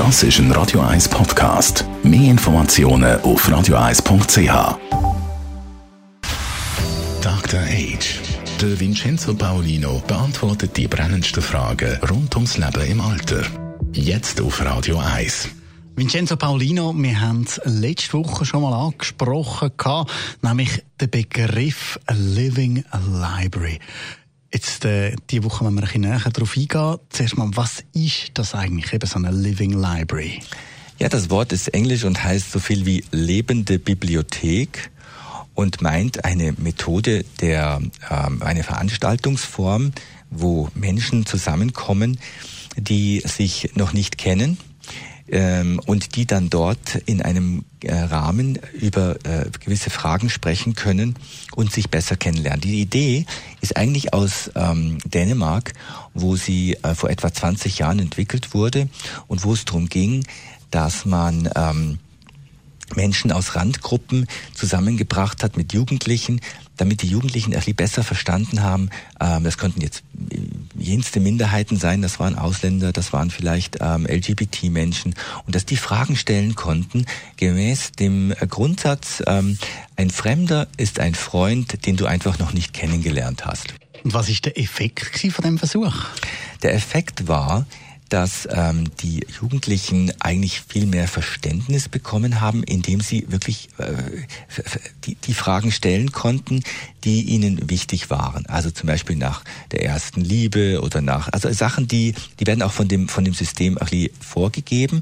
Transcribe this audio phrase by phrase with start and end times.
[0.00, 1.84] Das ist ein Radio 1 Podcast.
[2.02, 4.78] Mehr Informationen auf radio1.ch.
[7.20, 7.60] Dr.
[7.60, 8.18] Age.
[8.62, 13.42] Der Vincenzo Paolino beantwortet die brennendsten Fragen rund ums Leben im Alter.
[13.92, 15.50] Jetzt auf Radio 1.
[15.96, 19.70] Vincenzo Paolino, wir haben es letzte Woche schon mal angesprochen,
[20.40, 23.78] nämlich den Begriff Living Library.
[24.52, 28.32] Jetzt, äh, diese Woche, wenn wir ein bisschen näher darauf eingehen, zuerst mal, was ist
[28.34, 30.40] das eigentlich, eben so eine Living Library?
[30.98, 34.90] Ja, das Wort ist englisch und heißt so viel wie lebende Bibliothek
[35.54, 37.80] und meint eine Methode der,
[38.10, 39.92] ähm, eine Veranstaltungsform,
[40.30, 42.18] wo Menschen zusammenkommen,
[42.76, 44.58] die sich noch nicht kennen,
[45.30, 51.16] ähm, und die dann dort in einem äh, Rahmen über äh, gewisse Fragen sprechen können
[51.54, 52.60] und sich besser kennenlernen.
[52.60, 53.26] Die Idee
[53.60, 55.72] ist eigentlich aus ähm, Dänemark,
[56.14, 58.88] wo sie äh, vor etwa 20 Jahren entwickelt wurde
[59.28, 60.24] und wo es darum ging,
[60.70, 61.98] dass man ähm,
[62.96, 66.40] Menschen aus Randgruppen zusammengebracht hat mit Jugendlichen,
[66.76, 70.02] damit die Jugendlichen ein bisschen besser verstanden haben, ähm, das könnten jetzt
[70.80, 75.14] jenste Minderheiten sein, das waren Ausländer, das waren vielleicht ähm, LGBT-Menschen
[75.46, 79.58] und dass die Fragen stellen konnten gemäß dem Grundsatz, ähm,
[79.96, 83.74] ein Fremder ist ein Freund, den du einfach noch nicht kennengelernt hast.
[84.02, 85.94] Und was ist der Effekt von dem Versuch?
[86.62, 87.66] Der Effekt war,
[88.10, 93.92] dass ähm, die Jugendlichen eigentlich viel mehr Verständnis bekommen haben, indem sie wirklich äh,
[95.04, 96.62] die, die Fragen stellen konnten,
[97.04, 98.46] die ihnen wichtig waren.
[98.46, 102.72] Also zum Beispiel nach der ersten Liebe oder nach, also Sachen, die, die werden auch
[102.72, 103.78] von dem, von dem System
[104.20, 105.00] vorgegeben,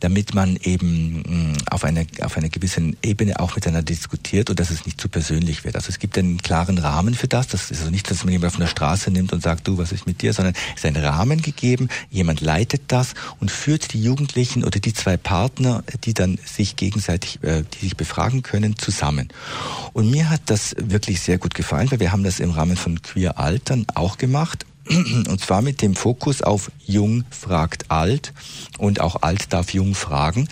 [0.00, 4.58] damit man eben mh, mm, auf einer, auf einer gewissen Ebene auch miteinander diskutiert und
[4.58, 5.76] dass es nicht zu persönlich wird.
[5.76, 7.48] Also es gibt einen klaren Rahmen für das.
[7.48, 9.92] Das ist also nicht, dass man jemand von der Straße nimmt und sagt, du, was
[9.92, 11.88] ist mit dir, sondern es ist ein Rahmen gegeben.
[12.10, 17.42] Jemand leitet das und führt die Jugendlichen oder die zwei Partner, die dann sich gegenseitig,
[17.42, 19.28] äh, die sich befragen können, zusammen.
[19.92, 23.02] Und mir hat das wirklich sehr gut gefallen, weil wir haben das im Rahmen von
[23.02, 24.64] Queer Altern auch gemacht.
[24.88, 28.32] Und zwar mit dem Fokus auf Jung fragt alt
[28.78, 30.48] und auch alt darf jung fragen.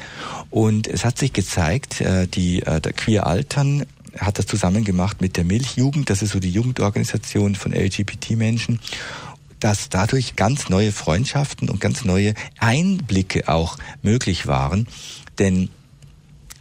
[0.50, 3.86] Und es hat sich gezeigt, äh, die äh, Queer Altern
[4.18, 8.80] hat das zusammen gemacht mit der Milchjugend, das ist so die Jugendorganisation von LGBT-Menschen
[9.60, 14.86] dass dadurch ganz neue Freundschaften und ganz neue Einblicke auch möglich waren.
[15.38, 15.70] Denn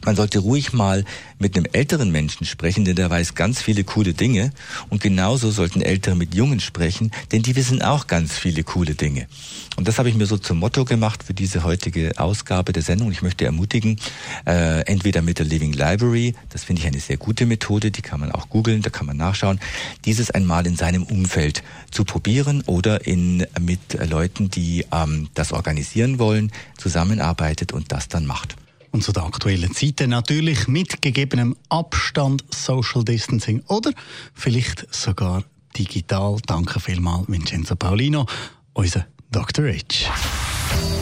[0.06, 1.06] man sollte ruhig mal
[1.40, 4.52] mit einem älteren Menschen sprechen, denn der weiß ganz viele coole Dinge.
[4.90, 9.28] Und genauso sollten Ältere mit Jungen sprechen, denn die wissen auch ganz viele coole Dinge.
[9.75, 13.12] Und das habe ich mir so zum Motto gemacht für diese heutige Ausgabe der Sendung.
[13.12, 14.00] Ich möchte ermutigen,
[14.46, 18.19] äh, entweder mit der Living Library, das finde ich eine sehr gute Methode, die kann
[18.19, 19.59] man auch googeln, da kann man nachschauen,
[20.06, 26.19] dieses einmal in seinem Umfeld zu probieren oder in, mit Leuten, die ähm, das organisieren
[26.19, 28.56] wollen, zusammenarbeitet und das dann macht.
[28.94, 33.92] Und zu der aktuellen Zeit natürlich mit gegebenem Abstand, Social Distancing oder
[34.36, 35.44] vielleicht sogar
[35.78, 36.38] digital.
[36.46, 38.26] Danke vielmals, Vincenzo Paulino,
[38.74, 39.66] unser Dr.
[39.66, 40.12] H.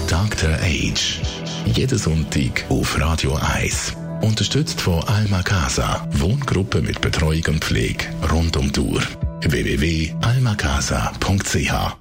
[0.08, 0.52] Dr.
[0.52, 1.20] H.
[1.66, 3.94] Jeden Sonntag auf Radio 1.
[4.22, 9.04] Unterstützt von Alma Casa, Wohngruppe mit Betreuung und Pflege rund um die Uhr.
[9.42, 12.01] www.almacasa.ch